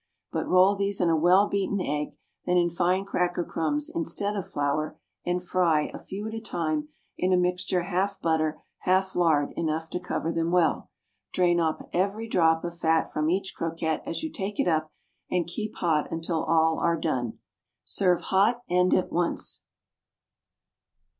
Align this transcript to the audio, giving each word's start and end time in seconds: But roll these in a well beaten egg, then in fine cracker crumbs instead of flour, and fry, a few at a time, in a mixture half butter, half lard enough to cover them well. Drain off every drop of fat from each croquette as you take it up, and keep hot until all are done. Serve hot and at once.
But 0.31 0.47
roll 0.47 0.75
these 0.75 0.99
in 0.99 1.11
a 1.11 1.15
well 1.15 1.47
beaten 1.47 1.79
egg, 1.79 2.15
then 2.47 2.57
in 2.57 2.71
fine 2.71 3.05
cracker 3.05 3.43
crumbs 3.43 3.87
instead 3.87 4.35
of 4.35 4.47
flour, 4.49 4.97
and 5.27 5.43
fry, 5.47 5.91
a 5.93 5.99
few 5.99 6.27
at 6.27 6.33
a 6.33 6.41
time, 6.41 6.87
in 7.19 7.31
a 7.31 7.37
mixture 7.37 7.83
half 7.83 8.19
butter, 8.19 8.63
half 8.79 9.15
lard 9.15 9.51
enough 9.55 9.91
to 9.91 9.99
cover 9.99 10.31
them 10.33 10.49
well. 10.49 10.89
Drain 11.33 11.59
off 11.59 11.83
every 11.93 12.27
drop 12.27 12.63
of 12.63 12.79
fat 12.79 13.13
from 13.13 13.29
each 13.29 13.53
croquette 13.55 14.01
as 14.03 14.23
you 14.23 14.31
take 14.31 14.59
it 14.59 14.67
up, 14.67 14.91
and 15.29 15.45
keep 15.45 15.75
hot 15.75 16.07
until 16.11 16.43
all 16.45 16.79
are 16.79 16.97
done. 16.99 17.37
Serve 17.85 18.21
hot 18.21 18.63
and 18.67 18.95
at 18.95 19.11
once. 19.11 19.61